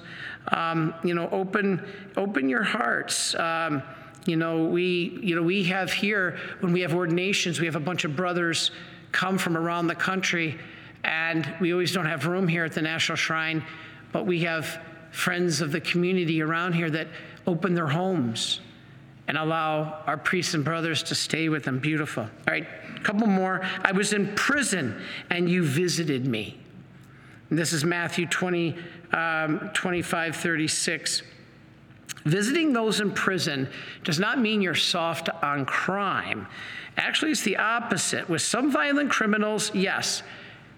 Um, 0.49 0.95
you 1.05 1.15
know, 1.15 1.29
open 1.31 1.87
open 2.17 2.49
your 2.49 2.63
hearts. 2.63 3.35
Um, 3.35 3.83
you 4.25 4.37
know, 4.37 4.65
we 4.65 5.19
you 5.23 5.37
know 5.37 5.43
we 5.43 5.65
have 5.65 5.93
here 5.93 6.39
when 6.61 6.73
we 6.73 6.81
have 6.81 6.95
ordinations, 6.95 7.61
we 7.61 7.67
have 7.67 7.77
a 7.77 7.81
bunch 7.81 8.05
of 8.05 8.17
brothers 8.17 8.71
come 9.13 9.37
from 9.37 9.57
around 9.57 9.87
the 9.87 9.95
country, 9.95 10.59
and 11.05 11.53
we 11.61 11.73
always 11.73 11.93
don't 11.93 12.07
have 12.07 12.27
room 12.27 12.49
here 12.49 12.65
at 12.65 12.73
the 12.73 12.83
National 12.83 13.17
Shrine, 13.17 13.65
but 14.13 14.27
we 14.27 14.41
have 14.41 14.81
friends 15.11 15.61
of 15.61 15.73
the 15.73 15.81
community 15.81 16.43
around 16.43 16.75
here 16.75 16.91
that 16.91 17.09
open 17.47 17.75
their 17.75 17.89
homes 17.89 18.61
and 19.29 19.37
allow 19.39 20.03
our 20.07 20.17
priests 20.17 20.55
and 20.55 20.65
brothers 20.65 21.03
to 21.05 21.15
stay 21.15 21.49
with 21.49 21.65
them. 21.65 21.79
Beautiful. 21.79 22.25
All 22.25 22.31
right, 22.47 22.67
a 22.97 23.01
couple 23.01 23.27
more. 23.27 23.63
I 23.83 23.93
was 23.93 24.13
in 24.13 24.35
prison 24.35 25.01
and 25.31 25.49
you 25.49 25.65
visited 25.65 26.27
me. 26.27 26.59
And 27.51 27.59
this 27.59 27.73
is 27.73 27.85
Matthew 27.85 28.27
20, 28.27 28.77
um, 29.13 29.71
25, 29.75 30.37
36. 30.37 31.23
Visiting 32.25 32.73
those 32.73 33.01
in 33.01 33.11
prison 33.11 33.69
does 34.05 34.19
not 34.19 34.39
mean 34.39 34.63
you're 34.63 34.75
soft 34.75 35.29
on 35.43 35.65
crime. 35.67 36.47
Actually, 36.97 37.33
it's 37.33 37.43
the 37.43 37.57
opposite. 37.57 38.29
With 38.29 38.43
some 38.43 38.71
violent 38.71 39.11
criminals, 39.11 39.75
yes, 39.75 40.23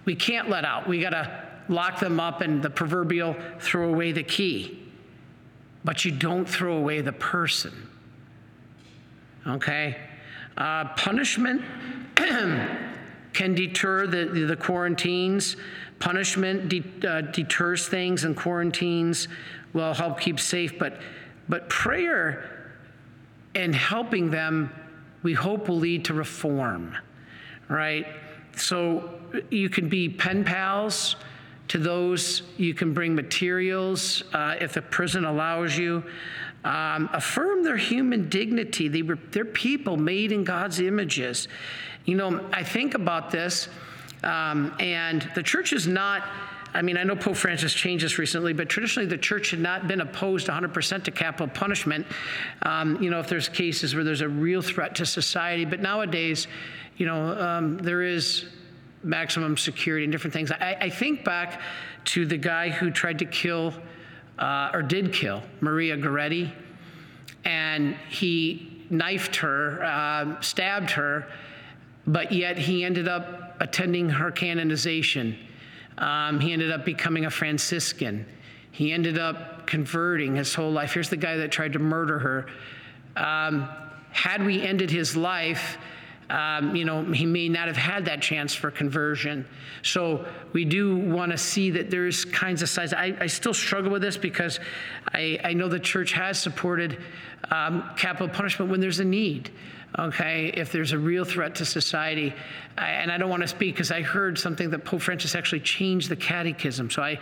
we 0.05 0.15
can't 0.15 0.49
let 0.49 0.65
out. 0.65 0.89
We 0.89 1.01
got 1.01 1.11
to 1.11 1.45
lock 1.69 2.01
them 2.01 2.21
up 2.21 2.41
and 2.41 2.63
the 2.63 2.71
proverbial 2.71 3.37
throw 3.59 3.89
away 3.89 4.13
the 4.13 4.23
key. 4.23 4.81
But 5.85 6.05
you 6.05 6.11
don't 6.11 6.49
throw 6.49 6.77
away 6.77 7.01
the 7.01 7.13
person. 7.13 7.89
Okay? 9.47 9.97
Uh, 10.57 10.87
punishment 10.95 11.63
can 12.17 13.55
deter 13.55 14.07
the, 14.07 14.47
the 14.47 14.57
quarantines. 14.57 15.57
Punishment 15.99 16.69
de- 16.69 17.09
uh, 17.09 17.21
deters 17.23 17.89
things, 17.89 18.25
and 18.25 18.37
quarantines 18.37 19.29
will 19.73 19.95
help 19.95 20.21
keep 20.21 20.41
safe. 20.41 20.79
But, 20.79 21.01
but 21.49 21.69
prayer 21.69 22.73
and 23.55 23.75
helping 23.75 24.31
them, 24.31 24.73
we 25.23 25.33
hope, 25.33 25.69
will 25.69 25.79
lead 25.79 26.05
to 26.07 26.15
reform, 26.15 26.97
right? 27.69 28.07
So 28.57 29.11
you 29.51 29.69
can 29.69 29.89
be 29.89 30.09
pen 30.09 30.45
pals 30.45 31.17
to 31.69 31.79
those. 31.79 32.43
You 32.57 32.75
can 32.75 32.93
bring 32.93 33.15
materials 33.15 34.23
uh, 34.33 34.57
if 34.61 34.75
the 34.75 34.83
prison 34.83 35.25
allows 35.25 35.77
you. 35.77 36.05
Um, 36.65 37.11
affirm 37.13 37.63
their 37.63 37.77
human 37.77 38.29
dignity. 38.29 38.89
They 38.89 39.03
were, 39.03 39.19
they're 39.33 39.45
people 39.45 39.97
made 39.97 40.33
in 40.33 40.45
God's 40.45 40.81
images. 40.81 41.49
You 42.07 42.17
know, 42.17 42.49
I 42.53 42.63
think 42.63 42.95
about 42.95 43.31
this, 43.31 43.69
um, 44.23 44.75
and 44.81 45.31
the 45.35 45.43
church 45.43 45.73
is 45.73 45.87
not. 45.87 46.23
I 46.75 46.83
mean, 46.83 46.97
I 46.97 47.05
know 47.05 47.15
Pope 47.15 47.37
Francis 47.37 47.73
changed 47.73 48.05
this 48.05 48.19
recently, 48.19 48.53
but 48.53 48.69
traditionally 48.69 49.09
the 49.09 49.17
church 49.17 49.53
had 49.53 49.61
not 49.61 49.87
been 49.87 50.01
opposed 50.01 50.49
100% 50.49 51.05
to 51.05 51.11
capital 51.13 51.47
punishment. 51.47 52.05
Um, 52.63 53.01
you 53.01 53.11
know, 53.11 53.21
if 53.21 53.29
there's 53.29 53.49
cases 53.49 53.95
where 53.95 54.03
there's 54.03 54.23
a 54.23 54.29
real 54.29 54.61
threat 54.61 54.97
to 54.97 55.07
society, 55.07 55.65
but 55.65 55.81
nowadays, 55.81 56.49
you 56.97 57.07
know, 57.07 57.41
um, 57.41 57.79
there 57.79 58.03
is 58.03 58.47
maximum 59.05 59.57
security 59.57 60.05
and 60.05 60.13
different 60.13 60.35
things. 60.35 60.51
I, 60.51 60.77
I, 60.81 60.91
think 60.91 61.25
back 61.25 61.61
to 62.07 62.25
the 62.25 62.39
guy 62.39 62.71
who 62.71 62.91
tried 62.91 63.19
to 63.19 63.27
kill, 63.27 63.75
uh, 64.39 64.71
or 64.73 64.83
did 64.83 65.13
kill, 65.13 65.43
Maria 65.61 65.97
Goretti, 65.97 66.51
and 67.45 67.95
he 68.09 68.87
knifed 68.91 69.37
her, 69.37 69.85
uh, 69.85 70.41
stabbed 70.41 70.91
her, 70.93 71.29
but 72.07 72.33
yet 72.33 72.59
he 72.59 72.85
ended 72.85 73.09
up 73.09 73.57
attending 73.61 74.09
her 74.09 74.31
canonization. 74.31 75.37
Um, 75.99 76.41
he 76.41 76.53
ended 76.53 76.71
up 76.71 76.85
becoming 76.85 77.25
a 77.27 77.31
Franciscan. 77.31 78.27
He 78.71 78.93
ended 78.93 79.19
up 79.19 79.67
converting 79.67 80.35
his 80.35 80.55
whole 80.55 80.73
life. 80.73 80.93
Here's 80.95 81.09
the 81.09 81.17
guy 81.17 81.37
that 81.37 81.53
tried 81.53 81.75
to 81.75 81.79
murder 81.79 82.19
her. 82.19 82.47
Um, 83.17 83.69
had 84.11 84.45
we 84.45 84.63
ended 84.63 84.91
his 84.91 85.17
life, 85.17 85.79
um, 86.31 86.75
you 86.75 86.85
know, 86.85 87.05
he 87.05 87.27
may 87.27 87.49
not 87.49 87.67
have 87.67 87.77
had 87.77 88.05
that 88.07 88.23
chance 88.23 88.55
for 88.55 88.71
conversion. 88.71 89.47
So 89.83 90.27
we 90.53 90.65
do 90.65 90.97
want 90.97 91.33
to 91.33 91.39
see 91.39 91.71
that 91.73 91.91
there's 91.91 92.25
kinds 92.25 92.63
of 92.63 92.69
sides. 92.69 92.95
I, 92.95 93.17
I 93.21 93.27
still 93.27 93.55
struggle 93.55 93.91
with 93.91 94.03
this 94.03 94.17
because 94.17 94.59
I, 95.13 95.39
I 95.45 95.53
know 95.53 95.69
the 95.69 95.79
church 95.79 96.13
has 96.13 96.39
supported 96.39 96.99
um, 97.51 97.91
capital 97.97 98.29
punishment 98.29 98.71
when 98.71 98.81
there's 98.81 99.01
a 99.01 99.05
need. 99.05 99.51
Okay, 99.97 100.49
if 100.49 100.73
there's 100.73 100.91
a 100.91 100.99
real 100.99 101.25
threat 101.25 101.55
to 101.57 101.65
society, 101.65 102.35
I, 102.77 102.89
and 102.89 103.13
I 103.13 103.19
don't 103.19 103.31
want 103.31 103.43
to 103.43 103.49
speak 103.49 103.77
because 103.77 103.93
I 103.93 104.03
heard 104.03 104.37
something 104.37 104.69
that 104.71 104.85
Pope 104.85 105.03
Francis 105.03 105.37
actually 105.37 105.61
changed 105.61 106.09
the 106.09 106.17
catechism, 106.17 106.91
so 106.91 107.01
I, 107.01 107.21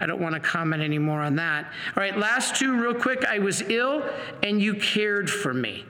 I 0.00 0.06
don't 0.06 0.22
want 0.22 0.34
to 0.34 0.40
comment 0.40 0.82
anymore 0.82 1.20
on 1.20 1.36
that. 1.36 1.64
All 1.64 2.02
right, 2.02 2.16
last 2.16 2.56
two, 2.56 2.80
real 2.80 2.94
quick. 2.94 3.26
I 3.26 3.40
was 3.40 3.60
ill 3.60 4.02
and 4.42 4.62
you 4.62 4.74
cared 4.74 5.28
for 5.28 5.52
me. 5.52 5.84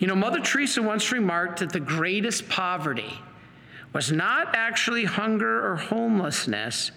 You 0.00 0.06
know, 0.06 0.16
Mother 0.16 0.40
Teresa 0.40 0.80
once 0.82 1.12
remarked 1.12 1.60
that 1.60 1.70
the 1.70 1.80
greatest 1.80 2.48
poverty 2.48 3.20
was 3.92 4.10
not 4.10 4.56
actually 4.56 5.04
hunger 5.04 5.70
or 5.70 5.76
homelessness, 5.76 6.90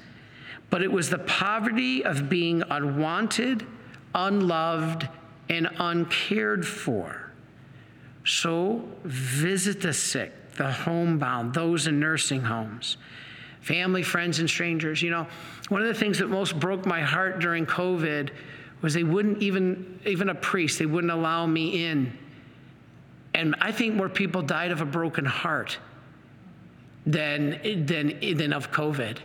but 0.70 0.82
it 0.82 0.90
was 0.90 1.10
the 1.10 1.20
poverty 1.20 2.06
of 2.06 2.30
being 2.30 2.64
unwanted, 2.70 3.68
unloved, 4.16 5.10
and 5.50 5.68
uncared 5.80 6.66
for. 6.66 7.30
So 8.24 8.88
visit 9.04 9.82
the 9.82 9.92
sick, 9.92 10.32
the 10.54 10.72
homebound, 10.72 11.54
those 11.54 11.88
in 11.88 12.00
nursing 12.00 12.42
homes, 12.42 12.96
family, 13.60 14.02
friends, 14.02 14.40
and 14.40 14.50
strangers. 14.50 15.02
You 15.02 15.12
know, 15.12 15.28
one 15.68 15.82
of 15.82 15.90
the 15.90 15.94
things 15.94 16.20
that 16.20 16.30
most 16.30 16.58
broke 16.58 16.86
my 16.86 17.02
heart 17.02 17.40
during 17.40 17.66
COVID 17.66 18.30
was 18.82 18.94
they 18.94 19.04
wouldn't 19.04 19.42
even, 19.42 20.00
even 20.06 20.30
a 20.30 20.36
priest, 20.36 20.80
they 20.80 20.86
wouldn't 20.86 21.12
allow 21.12 21.46
me 21.46 21.86
in 21.86 22.18
and 23.34 23.56
I 23.60 23.72
think 23.72 23.96
more 23.96 24.10
people 24.10 24.42
died 24.42 24.72
of 24.72 24.82
a 24.82 24.86
broken 24.86 25.26
heart 25.26 25.78
than, 27.06 27.86
than, 27.86 28.20
than 28.38 28.54
of 28.54 28.72
COVID. 28.72 29.18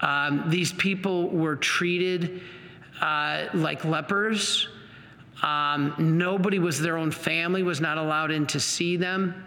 Um, 0.00 0.44
these 0.48 0.72
people 0.72 1.28
were 1.30 1.56
treated 1.56 2.42
uh, 3.00 3.46
like 3.54 3.84
lepers. 3.84 4.68
Um, 5.42 5.94
nobody 5.98 6.58
was 6.58 6.80
their 6.80 6.96
own 6.96 7.10
family, 7.10 7.62
was 7.62 7.80
not 7.80 7.98
allowed 7.98 8.30
in 8.30 8.46
to 8.48 8.60
see 8.60 8.96
them. 8.96 9.44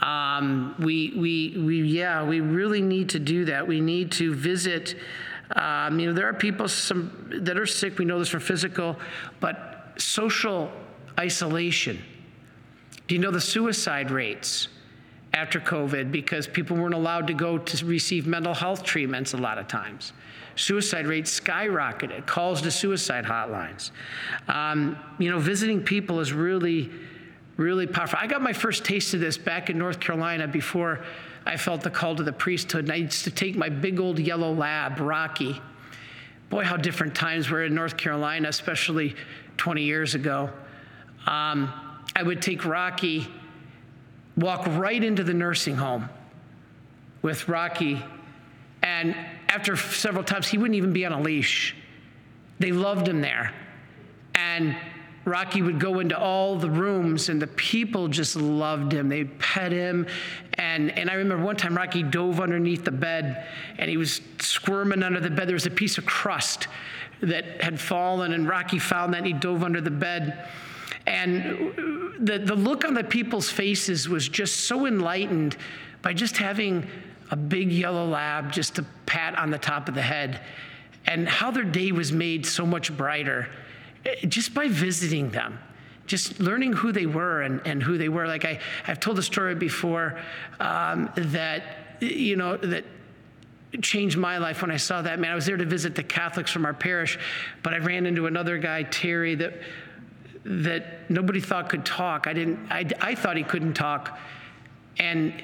Um, 0.00 0.74
we, 0.78 1.12
we, 1.16 1.56
we, 1.58 1.82
yeah, 1.82 2.24
we 2.24 2.40
really 2.40 2.82
need 2.82 3.10
to 3.10 3.18
do 3.18 3.44
that. 3.46 3.66
We 3.66 3.80
need 3.80 4.12
to 4.12 4.34
visit. 4.34 4.96
Um, 5.54 5.98
you 5.98 6.08
know, 6.08 6.12
there 6.12 6.28
are 6.28 6.34
people 6.34 6.68
some 6.68 7.30
that 7.42 7.58
are 7.58 7.66
sick. 7.66 7.98
We 7.98 8.04
know 8.04 8.18
this 8.18 8.28
from 8.28 8.40
physical, 8.40 8.96
but 9.40 9.94
social 9.98 10.72
isolation. 11.18 12.02
Do 13.06 13.14
you 13.14 13.20
know 13.20 13.30
the 13.30 13.40
suicide 13.40 14.10
rates 14.10 14.68
after 15.34 15.60
COVID 15.60 16.10
because 16.10 16.46
people 16.46 16.76
weren't 16.76 16.94
allowed 16.94 17.26
to 17.26 17.34
go 17.34 17.58
to 17.58 17.86
receive 17.86 18.26
mental 18.26 18.54
health 18.54 18.82
treatments 18.82 19.34
a 19.34 19.36
lot 19.36 19.58
of 19.58 19.68
times? 19.68 20.14
Suicide 20.56 21.06
rates 21.06 21.38
skyrocketed, 21.38 22.26
calls 22.26 22.62
to 22.62 22.70
suicide 22.70 23.24
hotlines. 23.24 23.90
Um, 24.48 24.96
you 25.18 25.30
know, 25.30 25.38
visiting 25.38 25.82
people 25.82 26.20
is 26.20 26.32
really, 26.32 26.90
really 27.56 27.86
powerful. 27.86 28.18
I 28.22 28.26
got 28.26 28.40
my 28.40 28.52
first 28.52 28.84
taste 28.84 29.12
of 29.12 29.20
this 29.20 29.36
back 29.36 29.68
in 29.68 29.76
North 29.76 30.00
Carolina 30.00 30.48
before 30.48 31.04
I 31.44 31.58
felt 31.58 31.82
the 31.82 31.90
call 31.90 32.16
to 32.16 32.22
the 32.22 32.32
priesthood. 32.32 32.84
And 32.84 32.92
I 32.92 32.96
used 32.96 33.24
to 33.24 33.30
take 33.30 33.54
my 33.54 33.68
big 33.68 34.00
old 34.00 34.18
yellow 34.18 34.52
lab, 34.54 34.98
Rocky. 34.98 35.60
Boy, 36.48 36.64
how 36.64 36.76
different 36.76 37.14
times 37.14 37.50
were 37.50 37.64
in 37.64 37.74
North 37.74 37.96
Carolina, 37.98 38.48
especially 38.48 39.14
20 39.58 39.82
years 39.82 40.14
ago. 40.14 40.50
Um, 41.26 41.72
I 42.16 42.22
would 42.22 42.40
take 42.40 42.64
Rocky, 42.64 43.26
walk 44.36 44.66
right 44.66 45.02
into 45.02 45.24
the 45.24 45.34
nursing 45.34 45.76
home 45.76 46.08
with 47.22 47.48
Rocky, 47.48 48.02
and 48.82 49.16
after 49.48 49.76
several 49.76 50.24
times, 50.24 50.48
he 50.48 50.58
wouldn't 50.58 50.76
even 50.76 50.92
be 50.92 51.06
on 51.06 51.12
a 51.12 51.20
leash. 51.20 51.74
They 52.58 52.72
loved 52.72 53.08
him 53.08 53.20
there. 53.20 53.52
And 54.34 54.76
Rocky 55.24 55.62
would 55.62 55.80
go 55.80 56.00
into 56.00 56.18
all 56.18 56.56
the 56.56 56.68
rooms, 56.68 57.28
and 57.30 57.40
the 57.40 57.46
people 57.46 58.08
just 58.08 58.36
loved 58.36 58.92
him. 58.92 59.08
They 59.08 59.24
pet 59.24 59.72
him. 59.72 60.06
And, 60.54 60.90
and 60.98 61.08
I 61.08 61.14
remember 61.14 61.42
one 61.42 61.56
time 61.56 61.76
Rocky 61.76 62.02
dove 62.02 62.40
underneath 62.40 62.84
the 62.84 62.90
bed, 62.90 63.46
and 63.78 63.88
he 63.88 63.96
was 63.96 64.20
squirming 64.40 65.02
under 65.02 65.20
the 65.20 65.30
bed. 65.30 65.48
There 65.48 65.54
was 65.54 65.66
a 65.66 65.70
piece 65.70 65.96
of 65.96 66.04
crust 66.04 66.68
that 67.22 67.62
had 67.62 67.80
fallen, 67.80 68.34
and 68.34 68.46
Rocky 68.46 68.78
found 68.78 69.14
that, 69.14 69.18
and 69.18 69.26
he 69.26 69.32
dove 69.32 69.62
under 69.62 69.80
the 69.80 69.90
bed. 69.90 70.46
And 71.06 72.14
the, 72.18 72.38
the 72.38 72.54
look 72.54 72.84
on 72.84 72.94
the 72.94 73.04
people's 73.04 73.50
faces 73.50 74.08
was 74.08 74.28
just 74.28 74.62
so 74.66 74.86
enlightened 74.86 75.56
by 76.02 76.12
just 76.12 76.36
having 76.36 76.86
a 77.30 77.36
big 77.36 77.70
yellow 77.70 78.06
lab 78.06 78.52
just 78.52 78.76
to 78.76 78.84
pat 79.06 79.38
on 79.38 79.50
the 79.50 79.58
top 79.58 79.88
of 79.88 79.94
the 79.94 80.02
head, 80.02 80.40
and 81.06 81.28
how 81.28 81.50
their 81.50 81.64
day 81.64 81.92
was 81.92 82.12
made 82.12 82.46
so 82.46 82.64
much 82.64 82.94
brighter 82.96 83.48
eh, 84.06 84.26
just 84.26 84.54
by 84.54 84.68
visiting 84.68 85.30
them 85.30 85.58
just 86.06 86.40
learning 86.40 86.72
who 86.72 86.92
they 86.92 87.06
were 87.06 87.42
and, 87.42 87.60
and 87.64 87.82
who 87.82 87.98
they 87.98 88.08
were. 88.08 88.26
Like 88.26 88.44
I, 88.44 88.60
I've 88.86 89.00
told 89.00 89.18
a 89.18 89.22
story 89.22 89.54
before 89.54 90.20
um, 90.60 91.10
that, 91.16 91.62
you 92.00 92.36
know, 92.36 92.56
that 92.58 92.84
changed 93.82 94.16
my 94.16 94.38
life 94.38 94.62
when 94.62 94.70
I 94.70 94.76
saw 94.76 95.02
that 95.02 95.18
man. 95.18 95.32
I 95.32 95.34
was 95.34 95.46
there 95.46 95.56
to 95.56 95.64
visit 95.64 95.94
the 95.94 96.02
Catholics 96.02 96.50
from 96.50 96.64
our 96.64 96.74
parish, 96.74 97.18
but 97.62 97.74
I 97.74 97.78
ran 97.78 98.06
into 98.06 98.26
another 98.26 98.58
guy, 98.58 98.84
Terry, 98.84 99.34
that 99.36 99.54
that 100.44 101.10
nobody 101.10 101.40
thought 101.40 101.68
could 101.68 101.84
talk. 101.84 102.26
I 102.26 102.32
didn't. 102.32 102.58
I, 102.70 102.88
I 103.00 103.14
thought 103.14 103.36
he 103.36 103.42
couldn't 103.42 103.74
talk, 103.74 104.18
and 104.98 105.42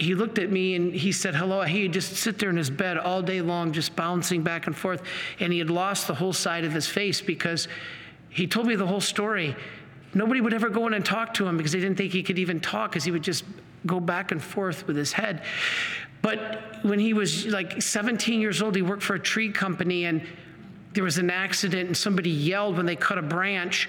he 0.00 0.14
looked 0.14 0.38
at 0.38 0.50
me 0.50 0.76
and 0.76 0.94
he 0.94 1.12
said 1.12 1.34
hello. 1.34 1.60
He 1.62 1.82
would 1.82 1.92
just 1.92 2.16
sit 2.16 2.38
there 2.38 2.48
in 2.48 2.56
his 2.56 2.70
bed 2.70 2.96
all 2.96 3.20
day 3.20 3.42
long, 3.42 3.70
just 3.70 3.94
bouncing 3.94 4.42
back 4.42 4.66
and 4.66 4.74
forth. 4.74 5.02
And 5.40 5.52
he 5.52 5.58
had 5.58 5.68
lost 5.68 6.06
the 6.06 6.14
whole 6.14 6.32
side 6.32 6.64
of 6.64 6.72
his 6.72 6.86
face 6.86 7.20
because 7.20 7.68
he 8.30 8.46
told 8.46 8.66
me 8.66 8.76
the 8.76 8.86
whole 8.86 9.02
story. 9.02 9.54
Nobody 10.14 10.40
would 10.40 10.54
ever 10.54 10.70
go 10.70 10.86
in 10.86 10.94
and 10.94 11.04
talk 11.04 11.34
to 11.34 11.46
him 11.46 11.58
because 11.58 11.72
they 11.72 11.80
didn't 11.80 11.98
think 11.98 12.12
he 12.12 12.22
could 12.22 12.38
even 12.38 12.60
talk 12.60 12.92
because 12.92 13.04
he 13.04 13.10
would 13.10 13.22
just 13.22 13.44
go 13.84 14.00
back 14.00 14.32
and 14.32 14.42
forth 14.42 14.86
with 14.86 14.96
his 14.96 15.12
head. 15.12 15.42
But 16.22 16.78
when 16.82 16.98
he 16.98 17.12
was 17.12 17.46
like 17.46 17.82
17 17.82 18.40
years 18.40 18.62
old, 18.62 18.76
he 18.76 18.82
worked 18.82 19.02
for 19.02 19.14
a 19.14 19.20
tree 19.20 19.50
company 19.50 20.06
and 20.06 20.22
there 20.94 21.04
was 21.04 21.18
an 21.18 21.30
accident 21.30 21.88
and 21.88 21.96
somebody 21.96 22.30
yelled 22.30 22.78
when 22.78 22.86
they 22.86 22.96
cut 22.96 23.18
a 23.18 23.22
branch, 23.22 23.88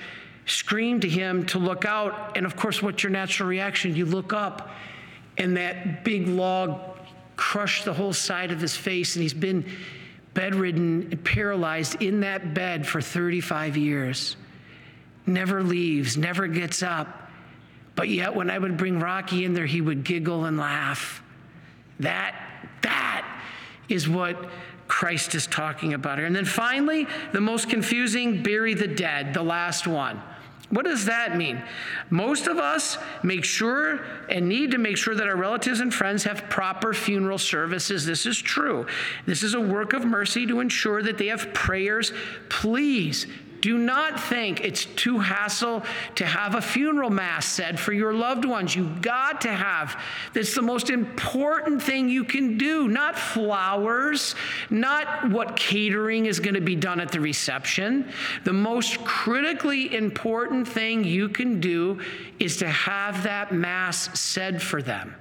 screamed 0.52 1.02
to 1.04 1.10
him 1.10 1.46
to 1.48 1.60
look 1.60 1.86
out. 1.86 2.36
And 2.36 2.46
of 2.46 2.56
course, 2.56 2.82
what's 2.82 3.04
your 3.04 3.12
natural 3.12 3.48
reaction? 3.48 3.96
You 3.96 4.06
look 4.06 4.34
up 4.34 4.70
and 5.38 5.58
that 5.58 6.04
big 6.04 6.28
log 6.28 6.80
crushed 7.36 7.86
the 7.86 7.94
whole 7.94 8.14
side 8.14 8.52
of 8.52 8.60
his 8.60 8.76
face, 8.76 9.16
and 9.16 9.24
he's 9.24 9.34
been 9.34 9.66
bedridden 10.34 11.08
and 11.12 11.24
paralyzed 11.24 12.02
in 12.02 12.20
that 12.22 12.54
bed 12.54 12.86
for 12.86 13.02
35 13.02 13.78
years. 13.78 14.36
Never 15.26 15.64
leaves, 15.64 16.18
never 16.18 16.48
gets 16.48 16.84
up. 16.84 17.30
But 17.96 18.10
yet, 18.10 18.36
when 18.36 18.50
I 18.50 18.60
would 18.60 18.78
bring 18.78 19.00
Rocky 19.00 19.46
in 19.46 19.54
there, 19.54 19.66
he 19.66 19.82
would 19.82 20.04
giggle 20.04 20.46
and 20.46 20.58
laugh. 20.58 21.24
That, 22.00 22.36
that 22.82 23.42
is 23.90 24.08
what 24.08 24.50
Christ 24.88 25.36
is 25.36 25.48
talking 25.48 25.94
about 25.94 26.18
here. 26.18 26.28
And 26.28 26.36
then 26.36 26.46
finally, 26.46 27.08
the 27.32 27.42
most 27.42 27.70
confusing 27.70 28.44
bury 28.44 28.74
the 28.74 28.88
dead, 28.88 29.34
the 29.34 29.44
last 29.44 29.88
one. 29.88 30.22
What 30.72 30.86
does 30.86 31.06
that 31.06 31.38
mean? 31.38 31.62
Most 32.10 32.48
of 32.48 32.58
us 32.58 32.98
make 33.24 33.44
sure 33.44 34.06
and 34.30 34.48
need 34.48 34.72
to 34.72 34.78
make 34.78 34.98
sure 34.98 35.14
that 35.14 35.28
our 35.28 35.36
relatives 35.36 35.82
and 35.82 35.94
friends 35.94 36.24
have 36.24 36.50
proper 36.50 36.94
funeral 36.94 37.38
services. 37.38 38.06
This 38.06 38.26
is 38.26 38.42
true. 38.42 38.88
This 39.26 39.44
is 39.44 39.54
a 39.54 39.62
work 39.62 39.92
of 39.94 40.06
mercy 40.06 40.48
to 40.48 40.62
ensure 40.62 41.04
that 41.04 41.18
they 41.18 41.28
have 41.28 41.54
prayers. 41.54 42.14
Please 42.48 43.28
do 43.62 43.78
not 43.78 44.20
think 44.20 44.62
it's 44.62 44.86
too 44.86 45.20
hassle 45.20 45.84
to 46.16 46.26
have 46.26 46.56
a 46.56 46.62
funeral 46.62 47.10
mass 47.10 47.46
said 47.46 47.80
for 47.80 47.94
your 47.94 48.14
loved 48.14 48.44
ones. 48.44 48.76
You've 48.76 49.02
got 49.02 49.42
to 49.42 49.50
have. 49.50 50.02
That's 50.34 50.56
the 50.56 50.62
most 50.62 50.90
important 50.90 51.82
thing 51.82 52.10
you 52.10 52.24
can 52.24 52.58
do, 52.58 52.88
not 52.88 53.18
flowers, 53.18 54.36
not 54.70 55.30
what 55.30 55.56
catering 55.56 56.26
is 56.26 56.40
going 56.40 56.56
to 56.56 56.62
be 56.62 56.76
done 56.76 57.00
at 57.00 57.12
the 57.12 57.20
reception. 57.20 58.12
The 58.44 58.54
most 58.54 59.04
critically 59.04 59.96
important 59.96 60.68
thing 60.68 61.04
you 61.04 61.30
can 61.30 61.60
do 61.60 62.02
is 62.40 62.58
to 62.58 62.68
have 62.68 63.24
that 63.24 63.54
mass 63.54 64.20
said 64.20 64.62
for 64.62 64.82
them 64.82 65.16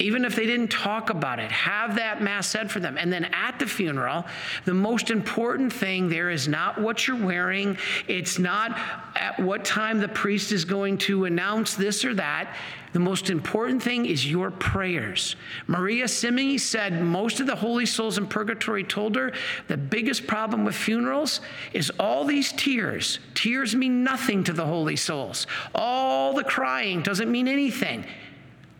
even 0.00 0.24
if 0.24 0.34
they 0.34 0.46
didn't 0.46 0.68
talk 0.68 1.10
about 1.10 1.38
it, 1.38 1.50
have 1.52 1.96
that 1.96 2.22
mass 2.22 2.46
said 2.46 2.70
for 2.70 2.80
them. 2.80 2.96
And 2.96 3.12
then 3.12 3.24
at 3.26 3.58
the 3.58 3.66
funeral, 3.66 4.24
the 4.64 4.74
most 4.74 5.10
important 5.10 5.72
thing 5.72 6.08
there 6.08 6.30
is 6.30 6.48
not 6.48 6.80
what 6.80 7.06
you're 7.06 7.22
wearing, 7.22 7.76
it's 8.08 8.38
not 8.38 8.78
at 9.14 9.38
what 9.38 9.64
time 9.64 10.00
the 10.00 10.08
priest 10.08 10.52
is 10.52 10.64
going 10.64 10.98
to 10.98 11.26
announce 11.26 11.74
this 11.74 12.04
or 12.04 12.14
that. 12.14 12.54
The 12.92 12.98
most 12.98 13.30
important 13.30 13.82
thing 13.82 14.06
is 14.06 14.28
your 14.28 14.50
prayers. 14.50 15.36
Maria 15.68 16.06
Simma 16.06 16.58
said 16.58 17.00
most 17.00 17.38
of 17.38 17.46
the 17.46 17.54
holy 17.54 17.86
souls 17.86 18.18
in 18.18 18.26
purgatory 18.26 18.82
told 18.82 19.14
her 19.14 19.32
the 19.68 19.76
biggest 19.76 20.26
problem 20.26 20.64
with 20.64 20.74
funerals 20.74 21.40
is 21.72 21.92
all 22.00 22.24
these 22.24 22.52
tears. 22.52 23.20
Tears 23.34 23.76
mean 23.76 24.02
nothing 24.02 24.42
to 24.44 24.52
the 24.52 24.66
holy 24.66 24.96
souls. 24.96 25.46
All 25.72 26.32
the 26.32 26.42
crying 26.42 27.02
doesn't 27.02 27.30
mean 27.30 27.46
anything 27.46 28.04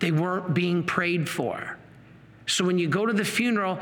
they 0.01 0.11
weren't 0.11 0.53
being 0.53 0.83
prayed 0.83 1.29
for. 1.29 1.79
So 2.47 2.65
when 2.65 2.79
you 2.79 2.89
go 2.89 3.07
to 3.07 3.13
the 3.13 3.25
funeral, 3.25 3.79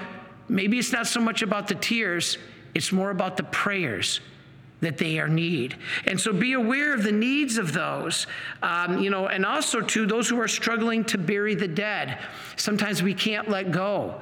maybe 0.49 0.79
it's 0.79 0.93
not 0.93 1.07
so 1.07 1.21
much 1.21 1.43
about 1.43 1.69
the 1.69 1.75
tears, 1.75 2.37
it's 2.75 2.93
more 2.93 3.11
about 3.11 3.37
the 3.37 3.45
prayers 3.45 4.21
that 4.81 4.99
they 4.99 5.19
are 5.19 5.29
need. 5.29 5.77
And 6.07 6.21
so 6.21 6.33
be 6.33 6.53
aware 6.53 6.95
of 6.95 7.03
the 7.03 7.13
needs 7.13 7.59
of 7.59 7.73
those, 7.73 8.27
um, 8.63 8.99
you 8.99 9.11
know, 9.11 9.27
and 9.27 9.45
also 9.45 9.81
to 9.81 10.07
those 10.07 10.29
who 10.29 10.41
are 10.41 10.49
struggling 10.49 11.05
to 11.07 11.19
bury 11.19 11.55
the 11.55 11.67
dead. 11.67 12.19
Sometimes 12.57 13.03
we 13.03 13.15
can't 13.15 13.49
let 13.49 13.73
go. 13.73 14.21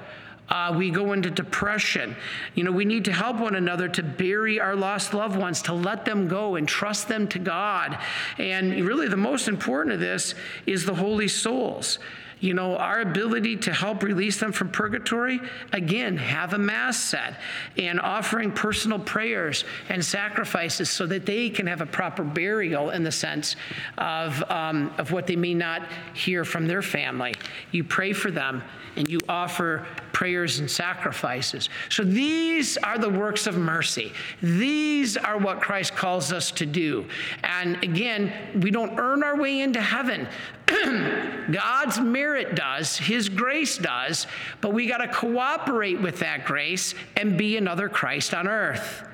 Uh, 0.49 0.75
we 0.77 0.91
go 0.91 1.13
into 1.13 1.31
depression. 1.31 2.17
You 2.55 2.65
know, 2.65 2.73
we 2.73 2.85
need 2.85 3.05
to 3.07 3.13
help 3.13 3.39
one 3.39 3.57
another 3.57 3.89
to 3.89 4.03
bury 4.03 4.61
our 4.61 4.77
lost 4.77 5.15
loved 5.15 5.37
ones, 5.37 5.63
to 5.63 5.75
let 5.75 6.05
them 6.05 6.29
go 6.29 6.57
and 6.57 6.69
trust 6.69 7.09
them 7.09 7.27
to 7.29 7.39
God. 7.39 7.99
And 8.39 8.85
really, 8.87 9.09
the 9.09 9.17
most 9.17 9.49
important 9.49 9.95
of 9.95 10.01
this 10.01 10.35
is 10.67 10.85
the 10.85 10.95
holy 10.95 11.29
souls 11.29 11.99
you 12.41 12.53
know, 12.53 12.77
our 12.77 13.01
ability 13.01 13.57
to 13.57 13.73
help 13.73 14.03
release 14.03 14.39
them 14.39 14.53
from 14.53 14.69
purgatory, 14.69 15.41
again, 15.73 16.19
have 16.19 16.53
a 16.53 16.59
mass 16.59 16.99
set 16.99 17.41
and 17.79 17.99
offering 17.99 18.53
personal 18.53 18.99
prayers 18.99 19.65
and 19.89 20.05
sacrifices 20.05 20.91
so 20.91 21.07
that 21.07 21.25
they 21.25 21.49
can 21.49 21.67
have 21.67 21.81
a 21.81 21.87
proper 21.87 22.23
burial 22.23 22.91
in 22.91 23.03
the 23.03 23.13
sense 23.13 23.57
of, 23.97 24.43
um, 24.51 24.93
of 24.99 25.13
what 25.13 25.27
they 25.27 25.37
may 25.37 25.55
not 25.55 25.83
hear 26.13 26.45
from 26.45 26.67
their 26.67 26.83
family. 26.83 27.35
You 27.73 27.85
pray 27.85 28.13
for 28.13 28.31
them 28.31 28.63
and 28.97 29.09
you 29.09 29.21
offer 29.29 29.87
prayers 30.17 30.61
and 30.61 30.71
sacrifices. 30.71 31.69
So 31.91 32.03
these 32.03 32.79
are 32.79 32.97
the 32.97 33.11
works 33.11 33.47
of 33.47 33.59
mercy. 33.59 34.15
These 34.41 35.19
are 35.19 35.37
what 35.37 35.61
Christ 35.61 35.95
calls 35.95 36.33
us 36.33 36.51
to 36.53 36.65
do. 36.65 37.05
And 37.45 37.85
again, 37.85 38.33
we 38.63 38.71
don't 38.71 38.99
earn 38.99 39.23
our 39.23 39.37
way 39.37 39.61
into 39.61 39.79
heaven. 39.79 40.27
God's 41.53 42.01
merit 42.01 42.55
does, 42.55 42.97
His 42.97 43.29
grace 43.29 43.77
does, 43.77 44.27
but 44.63 44.73
we 44.73 44.87
got 44.87 44.99
to 44.99 45.09
cooperate 45.09 46.01
with 46.01 46.19
that 46.21 46.47
grace 46.47 46.95
and 47.15 47.37
be 47.37 47.59
another 47.59 47.91
Christ 47.91 48.33
on 48.33 48.49
earth. 48.49 49.07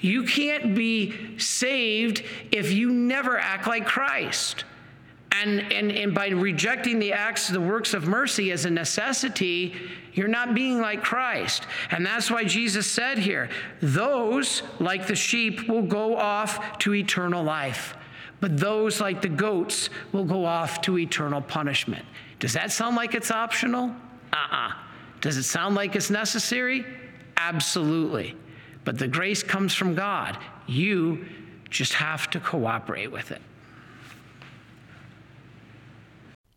You 0.00 0.24
can't 0.24 0.74
be 0.74 1.38
saved 1.38 2.24
if 2.50 2.72
you 2.72 2.90
never 2.90 3.38
act 3.38 3.68
like 3.68 3.86
Christ. 3.86 4.64
And, 5.32 5.72
and, 5.72 5.92
and 5.92 6.14
by 6.14 6.28
rejecting 6.28 6.98
the 6.98 7.12
acts, 7.12 7.48
the 7.48 7.60
works 7.60 7.94
of 7.94 8.06
mercy 8.06 8.50
as 8.50 8.64
a 8.64 8.70
necessity, 8.70 9.74
you're 10.12 10.28
not 10.28 10.54
being 10.54 10.80
like 10.80 11.02
Christ. 11.02 11.66
And 11.90 12.04
that's 12.04 12.30
why 12.30 12.44
Jesus 12.44 12.86
said 12.90 13.18
here, 13.18 13.48
those, 13.80 14.62
like 14.80 15.06
the 15.06 15.14
sheep, 15.14 15.68
will 15.68 15.82
go 15.82 16.16
off 16.16 16.78
to 16.78 16.94
eternal 16.94 17.42
life. 17.44 17.94
But 18.40 18.58
those, 18.58 19.00
like 19.00 19.22
the 19.22 19.28
goats, 19.28 19.90
will 20.12 20.24
go 20.24 20.44
off 20.44 20.80
to 20.82 20.98
eternal 20.98 21.40
punishment. 21.42 22.04
Does 22.38 22.54
that 22.54 22.72
sound 22.72 22.96
like 22.96 23.14
it's 23.14 23.30
optional? 23.30 23.94
Uh 24.32 24.36
uh-uh. 24.36 24.68
uh 24.68 24.72
Does 25.20 25.36
it 25.36 25.44
sound 25.44 25.74
like 25.74 25.94
it's 25.94 26.10
necessary? 26.10 26.84
Absolutely. 27.36 28.34
But 28.84 28.98
the 28.98 29.08
grace 29.08 29.42
comes 29.42 29.74
from 29.74 29.94
God. 29.94 30.38
You 30.66 31.24
just 31.68 31.92
have 31.94 32.30
to 32.30 32.40
cooperate 32.40 33.12
with 33.12 33.30
it. 33.30 33.42